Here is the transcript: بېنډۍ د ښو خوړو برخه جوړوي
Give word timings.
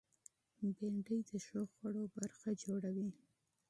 بېنډۍ 0.75 1.19
د 1.29 1.31
ښو 1.45 1.61
خوړو 1.73 2.03
برخه 2.15 2.49
جوړوي 2.63 3.09